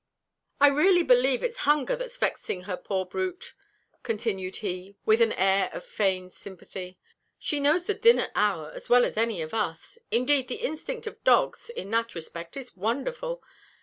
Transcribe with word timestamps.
"I 0.59 0.65
really 0.65 1.03
believe 1.03 1.43
it's 1.43 1.57
hunger 1.57 1.95
that's 1.95 2.17
vexing 2.17 2.61
her 2.63 2.75
poor 2.75 3.05
brute!" 3.05 3.53
continued 4.01 4.55
he, 4.55 4.95
with 5.05 5.21
an 5.21 5.31
air 5.33 5.67
of 5.71 5.83
us 5.83 5.91
feigned 5.91 6.33
sympathy; 6.33 6.97
"she 7.37 7.59
knows 7.59 7.85
the 7.85 7.93
dinner 7.93 8.31
hour 8.33 8.71
as 8.71 8.89
well 8.89 9.05
as 9.05 9.15
any 9.15 9.43
of 9.43 9.53
us. 9.53 9.99
Indeed, 10.09 10.47
the 10.47 10.55
instinct 10.65 11.05
of 11.05 11.23
dogs 11.23 11.69
in 11.69 11.91
that 11.91 12.15
respect 12.15 12.57
is 12.57 12.75
wonderful. 12.75 13.43